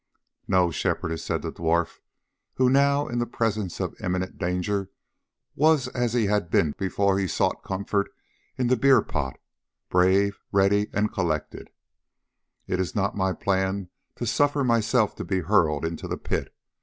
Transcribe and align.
"No, 0.47 0.71
Shepherdess," 0.71 1.23
said 1.23 1.43
the 1.43 1.51
dwarf, 1.51 1.99
who 2.55 2.71
now 2.71 3.07
in 3.07 3.19
the 3.19 3.27
presence 3.27 3.79
of 3.79 3.93
imminent 4.01 4.39
danger 4.39 4.89
was 5.55 5.89
as 5.89 6.13
he 6.13 6.25
had 6.25 6.49
been 6.49 6.73
before 6.75 7.19
he 7.19 7.27
sought 7.27 7.63
comfort 7.63 8.09
in 8.57 8.65
the 8.65 8.75
beer 8.75 9.03
pot, 9.03 9.37
brave, 9.89 10.39
ready, 10.51 10.89
and 10.91 11.13
collected, 11.13 11.69
"it 12.65 12.79
is 12.79 12.95
not 12.95 13.15
my 13.15 13.31
plan 13.31 13.91
to 14.15 14.25
suffer 14.25 14.63
myself 14.63 15.15
to 15.17 15.23
be 15.23 15.41
hurled 15.41 15.85
into 15.85 16.07
the 16.07 16.17
pit. 16.17 16.51